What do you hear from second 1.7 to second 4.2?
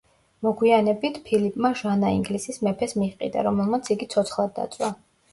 ჟანა ინგლისის მეფეს მიჰყიდა, რომელმაც იგი